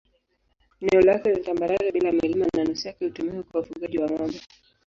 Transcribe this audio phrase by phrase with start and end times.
[0.79, 4.41] Eneo lake ni tambarare bila milima na nusu yake hutumiwa kwa ufugaji wa ng'ombe.